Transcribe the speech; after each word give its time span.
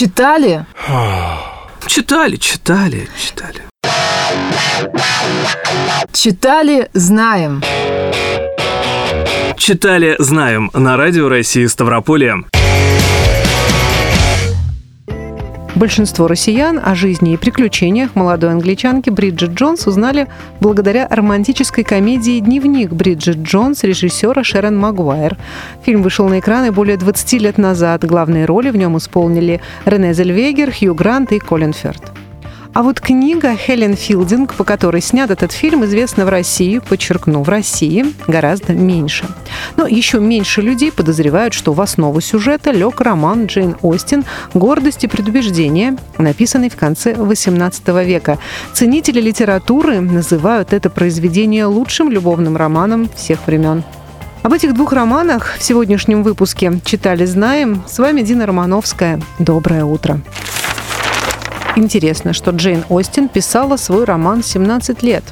Читали? 0.00 0.64
Читали, 1.86 2.36
читали, 2.36 3.06
читали. 3.18 3.60
Читали, 6.10 6.88
знаем. 6.94 7.62
Читали, 9.58 10.16
знаем 10.18 10.70
на 10.72 10.96
радио 10.96 11.28
России 11.28 11.66
Ставрополье. 11.66 12.44
Большинство 15.80 16.26
россиян 16.26 16.78
о 16.84 16.94
жизни 16.94 17.32
и 17.32 17.36
приключениях 17.38 18.14
молодой 18.14 18.50
англичанки 18.50 19.08
Бриджит 19.08 19.52
Джонс 19.52 19.86
узнали 19.86 20.28
благодаря 20.60 21.08
романтической 21.08 21.84
комедии 21.84 22.38
«Дневник 22.38 22.92
Бриджит 22.92 23.38
Джонс» 23.38 23.82
режиссера 23.82 24.44
Шерон 24.44 24.76
Магуайр. 24.76 25.38
Фильм 25.82 26.02
вышел 26.02 26.28
на 26.28 26.40
экраны 26.40 26.70
более 26.70 26.98
20 26.98 27.32
лет 27.40 27.56
назад. 27.56 28.04
Главные 28.04 28.44
роли 28.44 28.68
в 28.68 28.76
нем 28.76 28.98
исполнили 28.98 29.62
Рене 29.86 30.12
Зельвегер, 30.12 30.70
Хью 30.70 30.94
Грант 30.94 31.32
и 31.32 31.38
Колин 31.38 31.72
Ферт. 31.72 32.12
А 32.72 32.84
вот 32.84 33.00
книга 33.00 33.56
Хелен 33.56 33.96
Филдинг, 33.96 34.54
по 34.54 34.62
которой 34.62 35.02
снят 35.02 35.28
этот 35.28 35.50
фильм, 35.50 35.84
известна 35.84 36.24
в 36.24 36.28
России, 36.28 36.78
подчеркну, 36.78 37.42
в 37.42 37.48
России 37.48 38.06
гораздо 38.28 38.74
меньше. 38.74 39.26
Но 39.76 39.88
еще 39.88 40.20
меньше 40.20 40.62
людей 40.62 40.92
подозревают, 40.92 41.52
что 41.52 41.72
в 41.72 41.80
основу 41.80 42.20
сюжета 42.20 42.70
лег 42.70 43.00
роман 43.00 43.46
Джейн 43.46 43.76
Остин 43.82 44.24
«Гордость 44.54 45.02
и 45.02 45.08
предубеждение», 45.08 45.96
написанный 46.16 46.70
в 46.70 46.76
конце 46.76 47.12
XVIII 47.12 48.04
века. 48.04 48.38
Ценители 48.72 49.20
литературы 49.20 50.00
называют 50.00 50.72
это 50.72 50.90
произведение 50.90 51.64
лучшим 51.64 52.12
любовным 52.12 52.56
романом 52.56 53.10
всех 53.16 53.48
времен. 53.48 53.82
Об 54.42 54.52
этих 54.52 54.74
двух 54.74 54.92
романах 54.92 55.56
в 55.58 55.62
сегодняшнем 55.62 56.22
выпуске 56.22 56.80
«Читали, 56.84 57.24
знаем». 57.24 57.82
С 57.88 57.98
вами 57.98 58.22
Дина 58.22 58.46
Романовская. 58.46 59.20
Доброе 59.40 59.84
утро. 59.84 60.20
Интересно, 61.80 62.34
что 62.34 62.50
Джейн 62.50 62.84
Остин 62.90 63.26
писала 63.30 63.78
свой 63.78 64.04
роман 64.04 64.42
17 64.44 65.02
лет. 65.02 65.24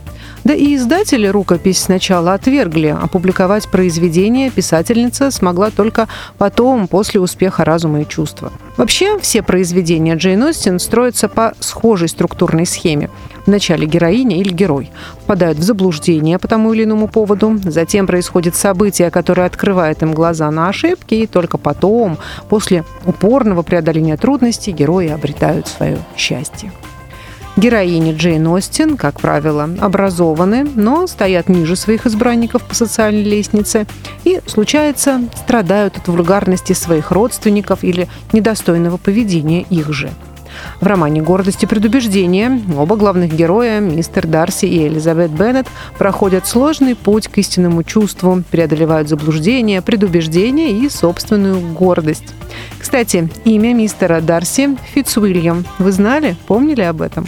Да 0.44 0.54
и 0.54 0.76
издатели 0.76 1.26
рукопись 1.26 1.82
сначала 1.82 2.34
отвергли. 2.34 2.96
Опубликовать 3.00 3.68
произведение 3.68 4.50
писательница 4.50 5.30
смогла 5.30 5.70
только 5.70 6.08
потом, 6.38 6.88
после 6.88 7.20
успеха 7.20 7.64
«Разума 7.64 8.02
и 8.02 8.08
чувства». 8.08 8.52
Вообще, 8.76 9.18
все 9.18 9.42
произведения 9.42 10.14
Джейн 10.14 10.42
Остин 10.44 10.78
строятся 10.78 11.28
по 11.28 11.52
схожей 11.60 12.08
структурной 12.08 12.64
схеме. 12.64 13.10
Вначале 13.46 13.86
героиня 13.86 14.38
или 14.38 14.50
герой 14.50 14.90
впадают 15.22 15.58
в 15.58 15.62
заблуждение 15.62 16.38
по 16.38 16.48
тому 16.48 16.72
или 16.72 16.84
иному 16.84 17.08
поводу, 17.08 17.58
затем 17.64 18.06
происходит 18.06 18.54
событие, 18.54 19.10
которое 19.10 19.46
открывает 19.46 20.02
им 20.02 20.12
глаза 20.12 20.50
на 20.50 20.68
ошибки, 20.68 21.14
и 21.14 21.26
только 21.26 21.58
потом, 21.58 22.18
после 22.48 22.84
упорного 23.06 23.62
преодоления 23.62 24.16
трудностей, 24.16 24.72
герои 24.72 25.08
обретают 25.08 25.66
свое 25.66 25.98
счастье. 26.16 26.72
Героини 27.58 28.12
Джейн 28.12 28.46
Остин, 28.46 28.96
как 28.96 29.20
правило, 29.20 29.68
образованы, 29.80 30.62
но 30.62 31.08
стоят 31.08 31.48
ниже 31.48 31.74
своих 31.74 32.06
избранников 32.06 32.62
по 32.62 32.72
социальной 32.72 33.24
лестнице 33.24 33.88
и, 34.22 34.40
случается, 34.46 35.22
страдают 35.34 35.96
от 35.96 36.06
вульгарности 36.06 36.72
своих 36.72 37.10
родственников 37.10 37.82
или 37.82 38.06
недостойного 38.32 38.96
поведения 38.96 39.62
их 39.62 39.92
же. 39.92 40.10
В 40.80 40.86
романе 40.86 41.22
«Гордость 41.22 41.62
и 41.62 41.66
предубеждение» 41.66 42.60
оба 42.76 42.96
главных 42.96 43.34
героя, 43.34 43.80
мистер 43.80 44.26
Дарси 44.26 44.66
и 44.66 44.86
Элизабет 44.86 45.30
Беннет, 45.30 45.66
проходят 45.98 46.46
сложный 46.46 46.94
путь 46.94 47.28
к 47.28 47.38
истинному 47.38 47.82
чувству, 47.82 48.42
преодолевают 48.50 49.08
заблуждения, 49.08 49.82
предубеждения 49.82 50.70
и 50.70 50.88
собственную 50.88 51.60
гордость. 51.72 52.34
Кстати, 52.78 53.28
имя 53.44 53.74
мистера 53.74 54.20
Дарси– 54.20 54.76
Фитцуильям. 54.94 55.64
Вы 55.78 55.92
знали? 55.92 56.36
Помнили 56.46 56.82
об 56.82 57.02
этом? 57.02 57.26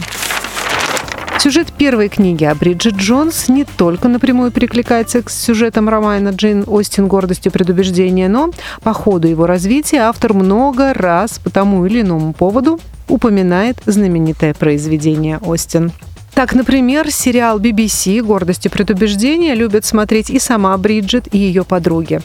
Сюжет 1.41 1.73
первой 1.73 2.07
книги 2.07 2.43
о 2.43 2.53
Бриджит 2.53 2.97
Джонс 2.97 3.49
не 3.49 3.65
только 3.65 4.07
напрямую 4.07 4.51
перекликается 4.51 5.23
с 5.25 5.33
сюжетом 5.33 5.89
романа 5.89 6.29
Джейн 6.29 6.63
Остин 6.67 7.07
«Гордость 7.07 7.47
и 7.47 7.49
предубеждение», 7.49 8.29
но 8.29 8.51
по 8.83 8.93
ходу 8.93 9.27
его 9.27 9.47
развития 9.47 10.01
автор 10.01 10.35
много 10.35 10.93
раз 10.93 11.39
по 11.39 11.49
тому 11.49 11.83
или 11.87 12.01
иному 12.01 12.33
поводу 12.33 12.79
упоминает 13.11 13.77
знаменитое 13.85 14.53
произведение 14.53 15.37
Остин. 15.37 15.91
Так, 16.33 16.55
например, 16.55 17.11
сериал 17.11 17.59
BBC 17.59 18.21
«Гордость 18.21 18.65
и 18.65 18.69
предубеждение» 18.69 19.53
любят 19.53 19.83
смотреть 19.83 20.29
и 20.29 20.39
сама 20.39 20.77
Бриджит, 20.77 21.27
и 21.33 21.37
ее 21.37 21.65
подруги. 21.65 22.21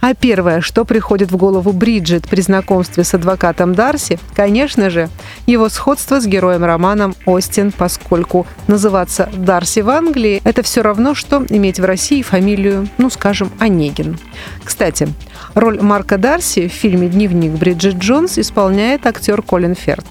А 0.00 0.14
первое, 0.14 0.60
что 0.60 0.84
приходит 0.84 1.32
в 1.32 1.36
голову 1.36 1.72
Бриджит 1.72 2.28
при 2.28 2.40
знакомстве 2.40 3.04
с 3.04 3.14
адвокатом 3.14 3.74
Дарси, 3.74 4.18
конечно 4.34 4.90
же, 4.90 5.08
его 5.46 5.68
сходство 5.68 6.20
с 6.20 6.26
героем 6.26 6.64
романом 6.64 7.14
Остин, 7.26 7.72
поскольку 7.72 8.46
называться 8.68 9.28
Дарси 9.36 9.80
в 9.80 9.90
Англии– 9.90 10.40
это 10.44 10.62
все 10.62 10.82
равно, 10.82 11.14
что 11.14 11.44
иметь 11.48 11.80
в 11.80 11.84
России 11.84 12.22
фамилию, 12.22 12.88
ну, 12.98 13.10
скажем, 13.10 13.50
Онегин. 13.58 14.18
Кстати, 14.62 15.08
роль 15.54 15.80
Марка 15.80 16.16
Дарси 16.16 16.68
в 16.68 16.72
фильме 16.72 17.08
«Дневник 17.08 17.52
Бриджит 17.52 17.96
Джонс» 17.96 18.38
исполняет 18.38 19.06
актер 19.06 19.42
Колин 19.42 19.74
Ферт. 19.74 20.06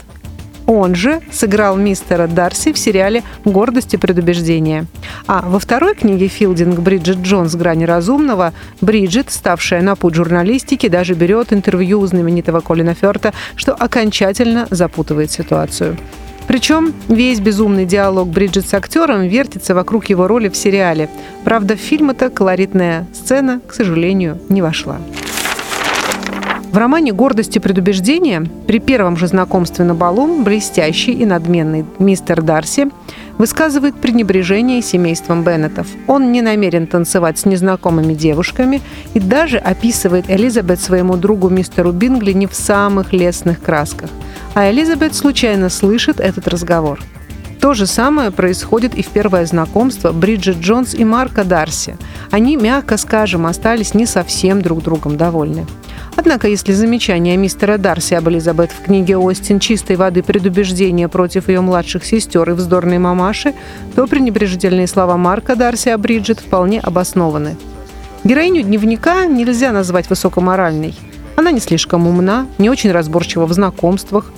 Он 0.68 0.96
же 0.96 1.22
сыграл 1.32 1.78
мистера 1.78 2.28
Дарси 2.28 2.74
в 2.74 2.78
сериале 2.78 3.24
«Гордость 3.46 3.94
и 3.94 3.98
предубеждение». 3.98 4.86
А 5.26 5.42
во 5.48 5.60
второй 5.60 5.96
книге 5.96 6.28
Филдинг 6.28 6.80
«Бриджит 6.80 7.20
Джонс. 7.20 7.56
Грани 7.56 7.86
разумного» 7.86 8.54
Бриджит, 8.82 9.32
ставшая 9.32 9.82
на 9.82 9.96
путь 9.96 10.16
журналистики, 10.16 10.90
даже 10.90 11.14
берет 11.14 11.54
интервью 11.54 12.02
у 12.02 12.06
знаменитого 12.06 12.60
Колина 12.60 12.94
Ферта, 12.94 13.34
что 13.56 13.74
окончательно 13.74 14.68
запутывает 14.70 15.32
ситуацию. 15.32 15.98
Причем 16.48 16.94
весь 17.08 17.40
безумный 17.40 17.86
диалог 17.86 18.28
Бриджит 18.28 18.68
с 18.68 18.74
актером 18.74 19.24
вертится 19.24 19.74
вокруг 19.74 20.06
его 20.10 20.28
роли 20.28 20.50
в 20.50 20.58
сериале. 20.58 21.10
Правда, 21.46 21.76
в 21.76 21.80
фильм 21.80 22.10
эта 22.10 22.30
колоритная 22.30 23.08
сцена, 23.14 23.62
к 23.66 23.74
сожалению, 23.74 24.40
не 24.50 24.62
вошла. 24.62 24.98
В 26.72 26.78
романе 26.78 27.14
«Гордость 27.14 27.56
и 27.56 27.60
предубеждение» 27.60 28.44
при 28.68 28.80
первом 28.80 29.16
же 29.16 29.28
знакомстве 29.28 29.86
на 29.86 29.96
балу 29.96 30.44
блестящий 30.44 31.14
и 31.14 31.26
надменный 31.26 31.86
мистер 31.98 32.42
Дарси 32.42 32.90
высказывает 33.38 33.96
пренебрежение 33.96 34.82
семейством 34.82 35.44
Беннетов. 35.44 35.88
Он 36.08 36.32
не 36.32 36.42
намерен 36.42 36.86
танцевать 36.86 37.40
с 37.40 37.46
незнакомыми 37.46 38.14
девушками 38.14 38.82
и 39.14 39.20
даже 39.20 39.58
описывает 39.58 40.30
Элизабет 40.30 40.80
своему 40.82 41.16
другу 41.16 41.50
мистеру 41.50 41.94
Бингли 41.94 42.34
не 42.34 42.48
в 42.48 42.54
самых 42.54 43.14
лестных 43.14 43.62
красках. 43.62 44.10
А 44.54 44.70
Элизабет 44.70 45.16
случайно 45.16 45.70
слышит 45.70 46.20
этот 46.20 46.48
разговор. 46.50 47.00
То 47.62 47.74
же 47.74 47.88
самое 47.88 48.30
происходит 48.30 48.94
и 48.94 49.02
в 49.02 49.08
первое 49.08 49.46
знакомство 49.46 50.12
Бриджит 50.12 50.58
Джонс 50.58 50.94
и 50.94 51.06
Марка 51.06 51.44
Дарси. 51.44 51.98
Они, 52.30 52.56
мягко 52.56 52.98
скажем, 52.98 53.48
остались 53.48 53.94
не 53.94 54.06
совсем 54.06 54.62
друг 54.62 54.84
другом 54.84 55.18
довольны. 55.18 55.66
Однако, 56.18 56.48
если 56.48 56.74
замечание 56.74 57.38
мистера 57.38 57.78
Дарси 57.78 58.16
об 58.16 58.28
Элизабет 58.28 58.72
в 58.72 58.84
книге 58.84 59.18
Остин 59.18 59.60
«Чистой 59.60 59.98
воды 59.98 60.24
предубеждение 60.24 61.08
против 61.08 61.48
ее 61.48 61.62
младших 61.62 62.04
сестер 62.04 62.50
и 62.50 62.54
вздорной 62.54 62.98
мамаши», 62.98 63.54
то 63.96 64.08
пренебрежительные 64.08 64.88
слова 64.88 65.16
Марка 65.16 65.56
Дарси 65.56 65.90
о 65.90 65.98
Бриджит 66.00 66.40
вполне 66.40 66.80
обоснованы. 66.80 67.56
Героиню 68.24 68.64
дневника 68.64 69.26
нельзя 69.28 69.72
назвать 69.72 70.10
высокоморальной. 70.10 70.96
Она 71.36 71.52
не 71.52 71.60
слишком 71.60 72.08
умна, 72.08 72.48
не 72.58 72.72
очень 72.72 72.92
разборчива 72.92 73.46
в 73.46 73.54
знакомствах. 73.54 74.34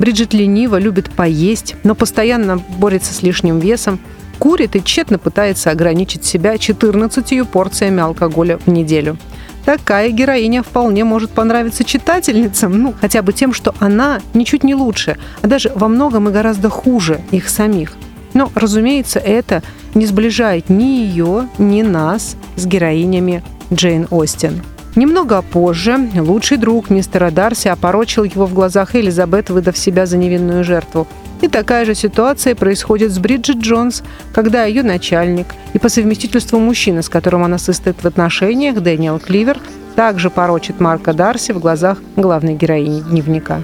Бриджит 0.00 0.34
лениво, 0.34 0.80
любит 0.80 1.10
поесть, 1.10 1.76
но 1.84 1.94
постоянно 1.94 2.58
борется 2.58 3.14
с 3.14 3.22
лишним 3.22 3.60
весом, 3.60 4.00
курит 4.40 4.74
и 4.74 4.82
тщетно 4.82 5.16
пытается 5.18 5.70
ограничить 5.70 6.24
себя 6.24 6.58
14 6.58 7.48
порциями 7.48 8.02
алкоголя 8.02 8.58
в 8.58 8.66
неделю– 8.66 9.16
такая 9.64 10.10
героиня 10.10 10.62
вполне 10.62 11.04
может 11.04 11.30
понравиться 11.30 11.84
читательницам, 11.84 12.80
ну, 12.82 12.94
хотя 13.00 13.22
бы 13.22 13.32
тем, 13.32 13.52
что 13.52 13.74
она 13.78 14.20
ничуть 14.34 14.64
не 14.64 14.74
лучше, 14.74 15.18
а 15.42 15.46
даже 15.46 15.72
во 15.74 15.88
многом 15.88 16.28
и 16.28 16.32
гораздо 16.32 16.68
хуже 16.68 17.20
их 17.30 17.48
самих. 17.48 17.94
Но, 18.34 18.50
разумеется, 18.54 19.18
это 19.18 19.62
не 19.94 20.06
сближает 20.06 20.70
ни 20.70 20.84
ее, 20.84 21.48
ни 21.58 21.82
нас 21.82 22.36
с 22.56 22.66
героинями 22.66 23.42
Джейн 23.72 24.06
Остин. 24.10 24.62
Немного 24.96 25.40
позже 25.42 26.10
лучший 26.16 26.56
друг 26.56 26.90
мистера 26.90 27.30
Дарси 27.30 27.68
опорочил 27.68 28.24
его 28.24 28.46
в 28.46 28.54
глазах 28.54 28.96
Элизабет, 28.96 29.48
выдав 29.48 29.78
себя 29.78 30.04
за 30.04 30.16
невинную 30.16 30.64
жертву. 30.64 31.06
И 31.40 31.48
такая 31.48 31.84
же 31.84 31.94
ситуация 31.94 32.54
происходит 32.54 33.12
с 33.12 33.18
Бриджит 33.18 33.58
Джонс, 33.58 34.02
когда 34.32 34.64
ее 34.64 34.82
начальник 34.82 35.46
и 35.72 35.78
по 35.78 35.88
совместительству 35.88 36.58
мужчина, 36.58 37.02
с 37.02 37.08
которым 37.08 37.44
она 37.44 37.58
состоит 37.58 38.02
в 38.02 38.06
отношениях, 38.06 38.80
Дэниел 38.80 39.18
Кливер, 39.18 39.58
также 39.96 40.30
порочит 40.30 40.80
Марка 40.80 41.12
Дарси 41.12 41.52
в 41.52 41.58
глазах 41.58 41.98
главной 42.16 42.54
героини 42.54 43.00
дневника. 43.00 43.62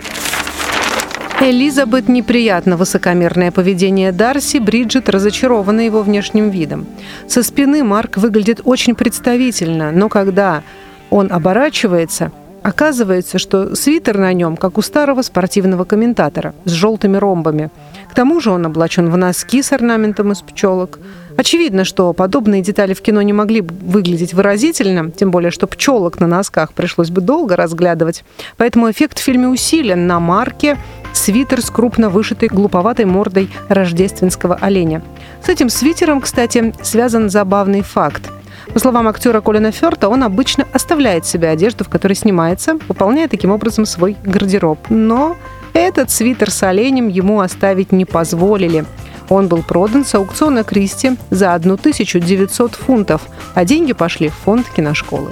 Элизабет 1.38 2.08
неприятно 2.08 2.78
высокомерное 2.78 3.52
поведение 3.52 4.10
Дарси, 4.10 4.56
Бриджит 4.56 5.10
разочарована 5.10 5.82
его 5.82 6.02
внешним 6.02 6.48
видом. 6.48 6.86
Со 7.28 7.42
спины 7.42 7.84
Марк 7.84 8.16
выглядит 8.16 8.62
очень 8.64 8.94
представительно, 8.94 9.92
но 9.92 10.08
когда 10.08 10.62
он 11.10 11.30
оборачивается– 11.30 12.32
Оказывается, 12.66 13.38
что 13.38 13.76
свитер 13.76 14.18
на 14.18 14.32
нем, 14.32 14.56
как 14.56 14.76
у 14.76 14.82
старого 14.82 15.22
спортивного 15.22 15.84
комментатора, 15.84 16.52
с 16.64 16.72
желтыми 16.72 17.16
ромбами. 17.16 17.70
К 18.10 18.14
тому 18.14 18.40
же 18.40 18.50
он 18.50 18.66
облачен 18.66 19.08
в 19.08 19.16
носки 19.16 19.62
с 19.62 19.70
орнаментом 19.70 20.32
из 20.32 20.42
пчелок. 20.42 20.98
Очевидно, 21.36 21.84
что 21.84 22.12
подобные 22.12 22.62
детали 22.62 22.92
в 22.92 23.02
кино 23.02 23.22
не 23.22 23.32
могли 23.32 23.60
выглядеть 23.60 24.34
выразительно, 24.34 25.12
тем 25.12 25.30
более, 25.30 25.52
что 25.52 25.68
пчелок 25.68 26.18
на 26.18 26.26
носках 26.26 26.72
пришлось 26.72 27.10
бы 27.10 27.20
долго 27.20 27.54
разглядывать. 27.54 28.24
Поэтому 28.56 28.90
эффект 28.90 29.20
в 29.20 29.22
фильме 29.22 29.46
усилен 29.46 30.08
на 30.08 30.18
марке 30.18 30.76
свитер 31.12 31.62
с 31.62 31.70
крупно 31.70 32.10
вышитой 32.10 32.48
глуповатой 32.48 33.04
мордой 33.04 33.48
рождественского 33.68 34.56
оленя. 34.56 35.02
С 35.40 35.48
этим 35.48 35.68
свитером, 35.68 36.20
кстати, 36.20 36.74
связан 36.82 37.30
забавный 37.30 37.82
факт. 37.82 38.28
По 38.72 38.78
словам 38.78 39.08
актера 39.08 39.40
Колина 39.40 39.70
Ферта, 39.72 40.08
он 40.08 40.22
обычно 40.22 40.66
оставляет 40.72 41.24
себе 41.24 41.48
одежду, 41.48 41.84
в 41.84 41.88
которой 41.88 42.14
снимается, 42.14 42.78
выполняя 42.88 43.28
таким 43.28 43.50
образом 43.50 43.86
свой 43.86 44.16
гардероб. 44.24 44.78
Но 44.90 45.36
этот 45.72 46.10
свитер 46.10 46.50
с 46.50 46.62
оленем 46.62 47.08
ему 47.08 47.40
оставить 47.40 47.92
не 47.92 48.04
позволили. 48.04 48.84
Он 49.28 49.48
был 49.48 49.62
продан 49.62 50.04
с 50.04 50.14
аукциона 50.14 50.62
Кристи 50.62 51.16
за 51.30 51.54
1900 51.54 52.74
фунтов, 52.74 53.22
а 53.54 53.64
деньги 53.64 53.92
пошли 53.92 54.28
в 54.28 54.34
фонд 54.34 54.66
киношколы. 54.74 55.30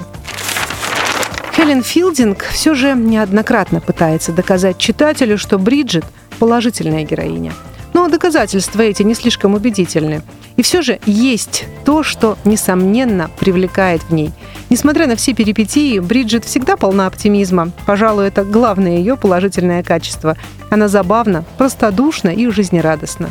Хелен 1.55 1.83
Филдинг 1.83 2.43
все 2.43 2.75
же 2.75 2.93
неоднократно 2.93 3.79
пытается 3.79 4.33
доказать 4.33 4.77
читателю, 4.77 5.37
что 5.37 5.57
Бриджит– 5.57 6.05
положительная 6.39 7.03
героиня. 7.03 7.53
Но 7.95 8.09
доказательства 8.09 8.81
эти 8.81 9.03
не 9.03 9.15
слишком 9.15 9.53
убедительны. 9.53 10.21
И 10.57 10.61
все 10.63 10.81
же 10.81 10.99
есть 11.05 11.63
то, 11.85 12.03
что, 12.03 12.37
несомненно, 12.43 13.31
привлекает 13.39 14.01
в 14.03 14.13
ней. 14.13 14.33
Несмотря 14.69 15.07
на 15.07 15.15
все 15.15 15.33
перипетии, 15.33 15.99
Бриджит 15.99 16.43
всегда 16.43 16.75
полна 16.75 17.07
оптимизма. 17.07 17.71
Пожалуй, 17.85 18.27
это 18.27 18.43
главное 18.43 18.97
ее 18.97 19.15
положительное 19.15 19.81
качество. 19.81 20.35
Она 20.69 20.89
забавна, 20.89 21.45
простодушна 21.57 22.31
и 22.31 22.49
жизнерадостна. 22.49 23.29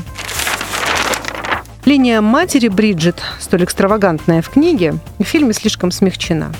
Линия 1.84 2.22
матери 2.22 2.68
Бриджит, 2.68 3.20
столь 3.40 3.64
экстравагантная 3.64 4.40
в 4.40 4.48
книге, 4.48 4.94
в 5.18 5.24
фильме 5.24 5.52
слишком 5.52 5.90
смягчена. 5.90 6.54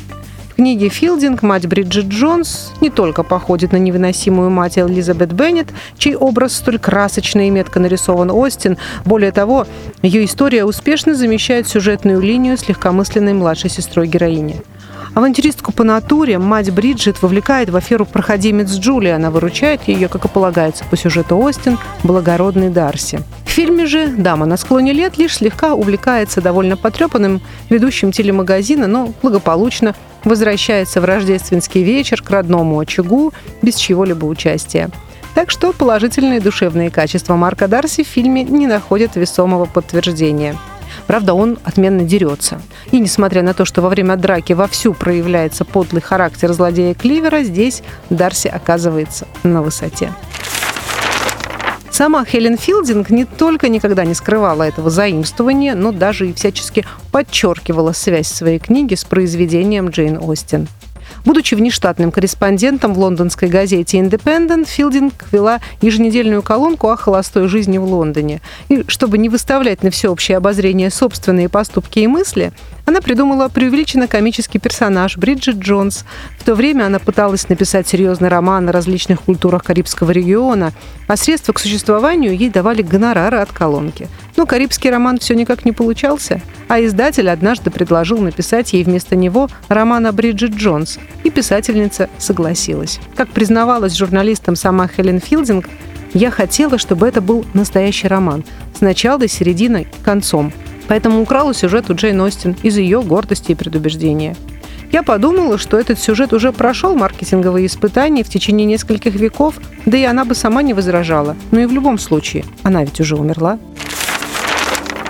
В 0.55 0.57
книге 0.57 0.89
Филдинг 0.89 1.43
мать 1.43 1.67
Бриджит 1.67 2.07
Джонс 2.07 2.71
не 2.81 2.89
только 2.89 3.25
походит 3.25 3.73
на 3.73 3.77
невыносимую 3.77 4.51
мать 4.51 4.79
Элизабет 4.79 5.33
Беннет, 5.33 5.67
чей 5.99 6.15
образ 6.15 6.55
столь 6.55 6.79
красочно 6.79 7.49
и 7.49 7.51
метко 7.51 7.81
нарисован 7.81 8.31
Остин. 8.31 8.79
Более 9.05 9.33
того, 9.33 9.67
ее 10.01 10.25
история 10.25 10.65
успешно 10.65 11.17
замещает 11.17 11.67
сюжетную 11.67 12.21
линию 12.21 12.57
с 12.57 12.69
легкомысленной 12.69 13.33
младшей 13.33 13.69
сестрой 13.69 14.07
героини. 14.07 14.63
Авантюристку 15.15 15.73
по 15.73 15.85
натуре 15.85 16.39
мать 16.39 16.73
Бриджит 16.73 17.23
вовлекает 17.23 17.71
в 17.71 17.77
аферу 17.77 18.05
проходимец 18.05 18.73
Джули. 18.73 19.09
Она 19.09 19.31
выручает 19.31 19.87
ее, 19.87 20.09
как 20.09 20.25
и 20.25 20.29
полагается 20.29 20.85
по 20.85 20.97
сюжету 20.97 21.39
Остин, 21.39 21.79
благородный 22.03 22.69
Дарси. 22.69 23.21
В 23.47 23.51
фильме 23.51 23.87
же 23.87 24.09
дама 24.09 24.45
на 24.45 24.57
склоне 24.57 24.93
лет 24.93 25.17
лишь 25.17 25.37
слегка 25.37 25.75
увлекается 25.75 26.41
довольно 26.41 26.77
потрепанным 26.77 27.41
ведущим 27.71 28.11
телемагазина, 28.11 28.89
но 28.89 29.13
благополучно 29.23 29.95
возвращается 30.25 31.01
в 31.01 31.05
рождественский 31.05 31.85
вечер 31.85 32.21
к 32.21 32.31
родному 32.31 32.81
очагу 32.81 33.33
без 33.63 33.77
чьего-либо 33.77 34.25
участия. 34.25 34.91
Так 35.37 35.51
что 35.53 35.73
положительные 35.73 36.41
душевные 36.41 36.91
качества 36.91 37.37
Марка 37.37 37.69
Дарси 37.69 38.03
в 38.03 38.09
фильме 38.09 38.43
не 38.43 38.67
находят 38.67 39.15
весомого 39.15 39.67
подтверждения– 39.67 40.57
Правда, 41.07 41.35
он 41.35 41.59
отменно 41.65 42.03
дерется. 42.03 42.61
И 42.91 42.99
несмотря 42.99 43.43
на 43.43 43.55
то, 43.55 43.65
что 43.65 43.83
во 43.83 43.89
время 43.89 44.17
драки 44.17 44.53
вовсю 44.53 44.95
проявляется 44.95 45.65
подлый 45.65 46.03
характер 46.03 46.53
злодея 46.53 46.95
Кливера, 46.95 47.43
здесь 47.43 47.83
Дарси 48.11 48.49
оказывается 48.49 49.27
на 49.43 49.63
высоте. 49.63 50.13
Сама 51.91 52.25
Хелен 52.25 52.59
Филдинг 52.59 53.11
не 53.11 53.25
только 53.25 53.69
никогда 53.69 54.05
не 54.05 54.15
скрывала 54.15 54.65
этого 54.65 54.91
заимствования, 54.91 55.77
но 55.77 55.93
даже 55.93 56.29
и 56.29 56.33
всячески 56.33 56.85
подчеркивала 57.13 57.93
связь 57.93 58.27
своей 58.27 58.59
книги 58.59 58.97
с 58.97 59.05
произведением 59.05 59.91
Джейн 59.91 60.19
Остин. 60.21 60.67
Будучи 61.25 61.55
внештатным 61.55 62.13
корреспондентом 62.13 62.93
в 62.93 62.99
лондонской 62.99 63.49
газете 63.49 63.99
Independent, 63.99 64.67
Филдинг 64.67 65.15
вела 65.33 65.61
еженедельную 65.81 66.43
колонку 66.43 66.91
о 66.91 66.97
холостой 66.97 67.49
жизни 67.49 67.79
в 67.79 67.85
Лондоне. 67.85 68.43
И 68.69 68.85
чтобы 68.89 69.17
не 69.17 69.31
выставлять 69.31 69.83
на 69.83 69.91
всеобщее 69.91 70.37
обозрение 70.37 70.91
собственные 70.91 71.49
поступки 71.49 72.01
и 72.01 72.07
мысли, 72.07 72.53
она 72.85 73.01
придумала 73.01 73.49
преувеличенно 73.49 74.07
комический 74.07 74.59
персонаж 74.59 75.17
Бриджит 75.17 75.57
Джонс. 75.57 76.05
В 76.39 76.45
то 76.45 76.55
время 76.55 76.85
она 76.85 76.99
пыталась 76.99 77.49
написать 77.49 77.89
серьезный 77.89 78.29
роман 78.29 78.69
о 78.69 78.73
различных 78.73 79.23
культурах 79.23 79.65
Карибского 79.65 80.11
региона, 80.11 80.73
а 81.07 81.17
средства 81.17 81.55
к 81.55 81.59
существованию 81.59 82.37
ей 82.37 82.51
давали 82.51 82.83
гонорары 82.83 83.39
от 83.39 83.51
колонки. 83.51 84.09
Но 84.37 84.47
карибский 84.47 84.91
роман 84.91 85.19
все 85.19 85.35
никак 85.35 85.65
не 85.65 85.73
получался, 85.73 86.41
а 86.69 86.81
издатель 86.85 87.31
однажды 87.31 87.71
предложил 87.71 88.19
написать 88.19 88.73
ей 88.73 88.85
вместо 88.85 89.17
него 89.17 89.49
роман 89.69 90.07
о 90.07 90.13
Бриджит 90.13 90.55
Джонс, 90.55 90.99
и 91.23 91.31
писательница 91.31 92.09
согласилась. 92.19 93.01
Как 93.15 93.29
признавалась 93.29 93.97
журналистам 93.97 94.57
сама 94.57 94.89
Хелен 94.89 95.21
Филдинг, 95.21 95.69
я 96.13 96.31
хотела, 96.31 96.79
чтобы 96.79 97.09
это 97.09 97.21
был 97.21 97.45
настоящий 97.55 98.09
роман, 98.09 98.45
с 98.77 98.81
начала, 98.81 99.27
серединой, 99.29 99.87
концом– 100.05 100.53
Поэтому 100.89 101.23
украла 101.23 101.55
сюжет 101.55 101.91
у 101.91 101.95
Джейн 101.95 102.21
Остин 102.21 102.57
из 102.63 102.77
ее 102.77 103.03
гордости 103.03 103.53
и 103.53 103.55
предубеждения. 103.55 104.37
Я 104.93 105.03
подумала, 105.03 105.59
что 105.59 105.79
этот 105.79 105.99
сюжет 105.99 106.33
уже 106.33 106.53
прошел 106.53 106.95
маркетинговые 106.95 107.67
испытания 107.67 108.23
в 108.23 108.29
течение 108.29 108.65
нескольких 108.65 109.15
веков, 109.15 109.57
да 109.87 109.97
и 109.97 110.05
она 110.05 110.25
бы 110.25 110.35
сама 110.35 110.63
не 110.63 110.73
возражала. 110.73 111.37
Но 111.51 111.61
и 111.61 111.67
в 111.67 111.73
любом 111.73 111.99
случае, 111.99 112.45
она 112.63 112.85
ведь 112.85 113.01
уже 113.01 113.17
умерла. 113.17 113.59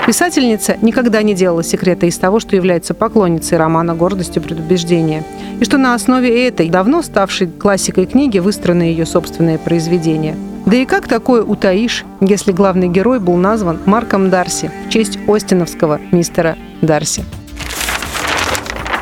Писательница 0.06 0.77
никогда 0.83 1.23
не 1.23 1.35
делала 1.35 1.62
секрета 1.62 2.06
из 2.06 2.19
того, 2.19 2.41
что 2.41 2.56
является 2.56 2.95
поклонницей 2.95 3.56
романа 3.56 3.95
«Гордость 3.95 4.37
и 4.37 4.41
предубеждение», 4.41 5.25
и 5.61 5.65
что 5.65 5.79
на 5.79 5.95
основе 5.95 6.47
этой, 6.47 6.69
давно 6.69 7.03
ставшей 7.03 7.47
классикой 7.49 8.06
книги, 8.06 8.39
выстроены 8.39 8.83
ее 8.83 9.06
собственные 9.06 9.59
произведения– 9.59 10.37
да 10.67 10.79
и 10.79 10.87
как 10.87 11.09
такое 11.09 11.43
утаишь, 11.43 12.05
если 12.21 12.51
главный 12.51 12.89
герой 12.89 13.21
был 13.21 13.37
назван 13.37 13.81
Марком 13.85 14.31
Дарси 14.31 14.71
в 14.87 14.91
честь 14.91 15.19
остиновского 15.29 16.01
мистера 16.11 16.56
Дарси? 16.81 17.25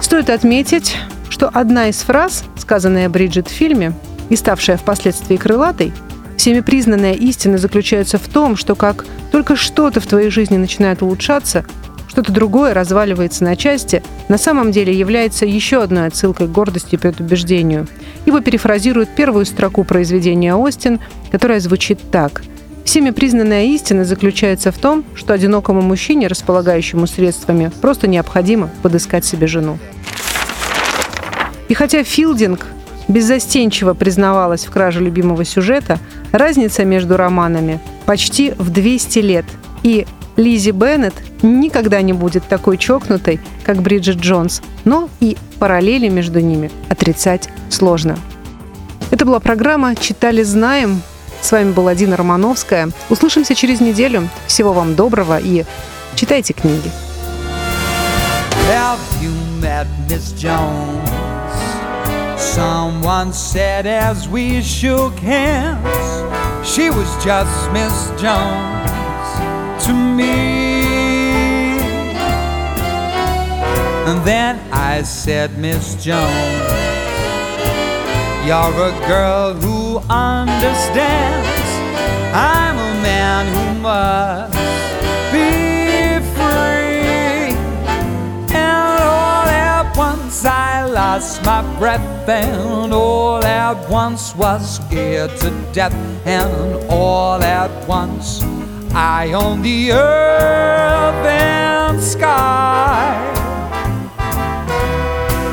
Стоит 0.00 0.28
отметить, 0.28 0.96
что 1.28 1.48
одна 1.48 1.88
из 1.88 2.02
фраз, 2.02 2.44
сказанная 2.56 3.08
Бриджит 3.08 3.46
в 3.46 3.52
фильме 3.52 3.92
и 4.28 4.34
ставшая 4.34 4.76
впоследствии 4.76 5.36
крылатой, 5.36 5.92
всеми 6.42 6.58
признанная 6.58 7.12
истина 7.12 7.56
заключается 7.56 8.18
в 8.18 8.26
том, 8.26 8.56
что 8.56 8.74
как 8.74 9.06
только 9.30 9.54
что-то 9.54 10.00
в 10.00 10.08
твоей 10.08 10.28
жизни 10.28 10.56
начинает 10.56 11.00
улучшаться, 11.00 11.64
что-то 12.08 12.32
другое 12.32 12.74
разваливается 12.74 13.44
на 13.44 13.54
части, 13.54 14.02
на 14.28 14.38
самом 14.38 14.72
деле 14.72 14.92
является 14.92 15.46
еще 15.46 15.84
одной 15.84 16.08
отсылкой 16.08 16.48
к 16.48 16.50
гордости 16.50 16.96
и 16.96 16.98
предубеждению. 16.98 17.86
Его 18.26 18.40
перефразируют 18.40 19.10
первую 19.14 19.46
строку 19.46 19.84
произведения 19.84 20.56
Остин, 20.56 20.98
которая 21.30 21.60
звучит 21.60 22.00
так– 22.10 22.42
Всеми 22.84 23.10
признанная 23.10 23.66
истина 23.66 24.04
заключается 24.04 24.72
в 24.72 24.76
том, 24.76 25.04
что 25.14 25.32
одинокому 25.34 25.82
мужчине, 25.82 26.26
располагающему 26.26 27.06
средствами, 27.06 27.70
просто 27.80 28.08
необходимо 28.08 28.70
подыскать 28.82 29.24
себе 29.24 29.46
жену. 29.46 29.78
И 31.68 31.74
хотя 31.74 32.02
Филдинг 32.02 32.66
беззастенчиво 33.08 33.94
признавалась 33.94 34.64
в 34.64 34.70
краже 34.70 35.00
любимого 35.00 35.44
сюжета, 35.44 35.98
разница 36.32 36.84
между 36.84 37.16
романами 37.16 37.80
почти 38.06 38.52
в 38.52 38.70
200 38.70 39.18
лет. 39.20 39.44
И 39.82 40.06
Лизи 40.36 40.70
Беннет 40.70 41.14
никогда 41.42 42.00
не 42.02 42.12
будет 42.12 42.44
такой 42.48 42.78
чокнутой, 42.78 43.40
как 43.64 43.82
Бриджит 43.82 44.18
Джонс, 44.18 44.62
но 44.84 45.08
и 45.20 45.36
параллели 45.58 46.08
между 46.08 46.40
ними 46.40 46.70
отрицать 46.88 47.48
сложно. 47.68 48.18
Это 49.10 49.26
была 49.26 49.40
программа 49.40 49.94
«Читали, 49.94 50.42
знаем». 50.42 51.02
С 51.42 51.52
вами 51.52 51.72
была 51.72 51.94
Дина 51.94 52.16
Романовская. 52.16 52.90
Услышимся 53.10 53.54
через 53.54 53.80
неделю. 53.80 54.28
Всего 54.46 54.72
вам 54.72 54.94
доброго 54.94 55.38
и 55.38 55.64
читайте 56.14 56.54
книги. 56.54 56.90
Someone 62.54 63.32
said 63.32 63.86
as 63.86 64.28
we 64.28 64.60
shook 64.60 65.14
hands, 65.14 66.68
she 66.68 66.90
was 66.90 67.08
just 67.24 67.72
Miss 67.72 68.10
Jones. 68.20 69.86
to 69.86 69.94
me. 69.94 71.72
And 74.06 74.22
then 74.26 74.60
I 74.70 75.00
said, 75.00 75.56
Miss 75.56 75.94
Jones, 75.94 76.68
you're 78.46 78.76
a 78.90 78.92
girl 79.08 79.54
who 79.54 79.98
understands. 80.10 81.70
I'm 82.34 82.76
a 82.76 83.02
man 83.02 83.46
who 83.54 83.80
must 83.80 84.61
lost 91.12 91.44
my 91.44 91.60
breath 91.78 92.26
and 92.26 92.90
all 92.90 93.44
at 93.44 93.76
once 93.90 94.34
was 94.34 94.76
scared 94.76 95.30
to 95.36 95.50
death 95.74 95.94
and 96.24 96.90
all 96.90 97.42
at 97.42 97.70
once 97.86 98.42
I 98.94 99.32
own 99.34 99.60
the 99.60 99.92
earth 99.92 101.26
and 101.26 102.02
sky. 102.02 103.12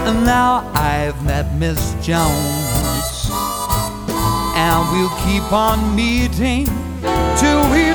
And 0.07 0.25
now 0.25 0.71
I've 0.73 1.21
met 1.25 1.53
Miss 1.55 1.81
Jones 2.07 3.29
and 4.55 4.79
we'll 4.93 5.15
keep 5.27 5.51
on 5.51 5.93
meeting 5.93 6.67
till 7.35 7.63
we 7.73 7.88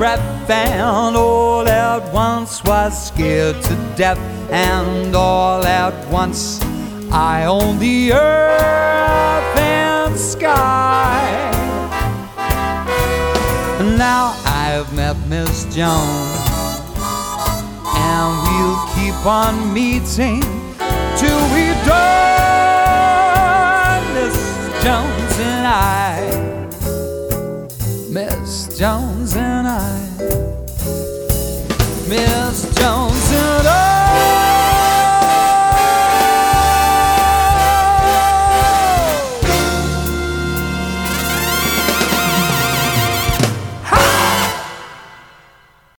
breath 0.00 0.48
And 0.48 1.14
all 1.14 1.68
at 1.68 2.10
once 2.10 2.64
was 2.64 3.08
scared 3.08 3.62
to 3.64 3.74
death 3.98 4.18
And 4.50 5.14
all 5.14 5.62
at 5.62 5.94
once 6.08 6.58
I 7.12 7.44
own 7.44 7.78
the 7.78 8.14
earth 8.14 9.58
and 9.58 10.16
sky. 10.16 11.20
And 13.78 13.98
now 13.98 14.32
I've 14.46 14.90
met 14.94 15.18
Miss 15.28 15.64
Jones 15.64 16.40
And 18.08 18.32
we'll 18.48 18.80
keep 18.94 19.26
on 19.26 19.74
meeting 19.74 20.40
Till 21.20 21.42
we 21.52 21.64
die 21.84 22.39